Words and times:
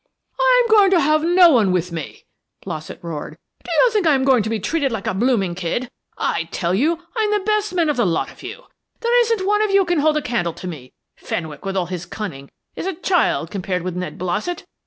"I 0.39 0.63
am 0.65 0.71
going 0.71 0.89
to 0.89 0.99
have 0.99 1.21
no 1.21 1.51
one 1.51 1.71
with 1.71 1.91
me," 1.91 2.23
Blossett 2.65 2.97
roared. 3.03 3.37
"Do 3.63 3.69
you 3.71 3.91
think 3.91 4.07
I 4.07 4.15
am 4.15 4.23
going 4.23 4.41
to 4.41 4.49
be 4.49 4.59
treated 4.59 4.91
like 4.91 5.05
a 5.05 5.13
blooming 5.13 5.53
kid? 5.53 5.91
I 6.17 6.45
tell 6.45 6.73
you, 6.73 7.03
I 7.15 7.19
am 7.21 7.29
the 7.29 7.45
best 7.45 7.71
man 7.75 7.87
of 7.87 7.97
the 7.97 8.05
lot 8.07 8.31
of 8.31 8.41
you. 8.41 8.63
There 9.01 9.21
isn't 9.21 9.45
one 9.45 9.61
of 9.61 9.69
you 9.69 9.85
can 9.85 9.99
hold 9.99 10.17
a 10.17 10.21
candle 10.23 10.53
to 10.53 10.65
me. 10.67 10.91
Fenwick, 11.17 11.65
with 11.65 11.77
all 11.77 11.85
his 11.85 12.07
cunning, 12.07 12.49
is 12.75 12.87
a 12.87 12.95
child 12.95 13.51
compared 13.51 13.83
with 13.83 13.95
Ned 13.95 14.17
Blossett. 14.17 14.65